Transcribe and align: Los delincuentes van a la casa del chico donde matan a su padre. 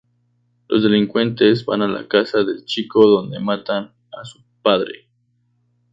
Los 0.67 0.81
delincuentes 0.81 1.63
van 1.63 1.83
a 1.83 1.87
la 1.87 2.07
casa 2.07 2.39
del 2.43 2.65
chico 2.65 3.05
donde 3.07 3.39
matan 3.39 3.93
a 4.11 4.25
su 4.25 4.41
padre. 4.63 5.07